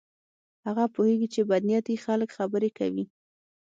[0.65, 3.05] هغه پوهیږي چې بد نیتي خلک خبرې کوي.